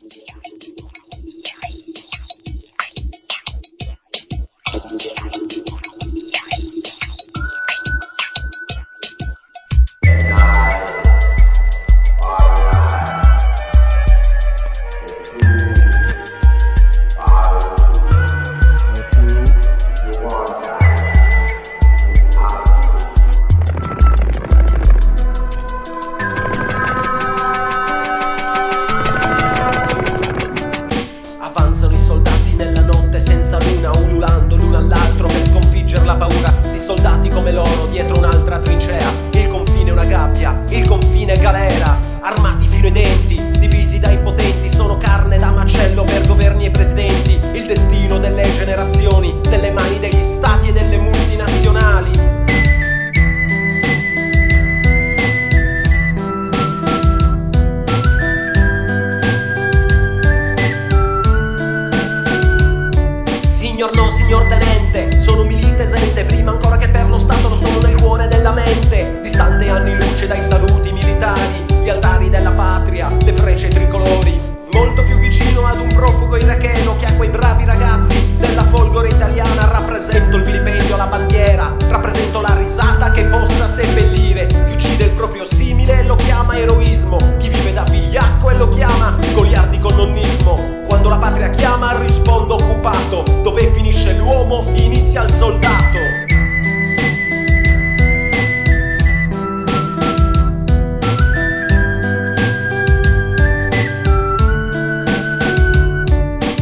[0.00, 0.47] Yeah.
[95.18, 95.98] Inizia il soldato.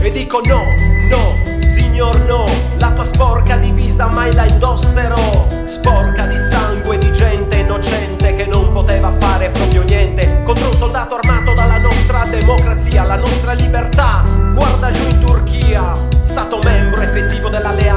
[0.00, 0.64] E dico no,
[1.08, 2.44] no, signor no,
[2.78, 5.46] la tua sporca divisa mai la indosserò.
[5.64, 11.16] Sporca di sangue di gente innocente che non poteva fare proprio niente contro un soldato
[11.16, 14.22] armato dalla nostra democrazia, la nostra libertà.
[14.54, 17.93] Guarda giù in Turchia, stato membro effettivo dell'Alleanza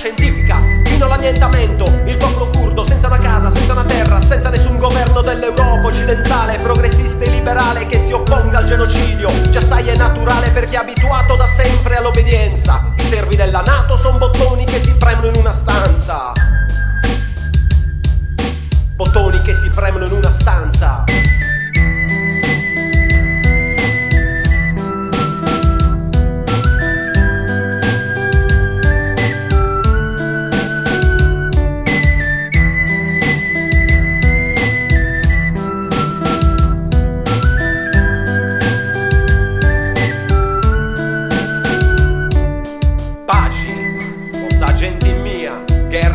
[0.00, 1.84] scientifica, fino all'annientamento.
[2.06, 7.24] Il popolo curdo senza una casa, senza una terra, senza nessun governo dell'Europa occidentale, progressista
[7.24, 9.28] e liberale che si opponga al genocidio.
[9.50, 12.92] Già sai è naturale per chi è abituato da sempre all'obbedienza.
[12.96, 16.32] I servi della Nato sono bottoni che si premono in una stanza.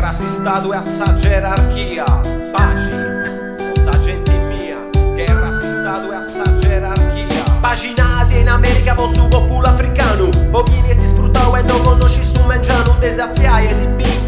[0.06, 2.04] racial é essa jerarquia.
[2.52, 3.24] Pagina,
[3.76, 4.78] nossa gente mia.
[5.16, 7.44] Guerra racial é essa jerarquia.
[7.60, 10.30] Pagina Ásia in America, vosso popolo africano.
[10.52, 11.12] Pochi africano.
[11.12, 12.94] brutal e não conosci su mengiano.
[13.00, 14.25] Desafiar e exibir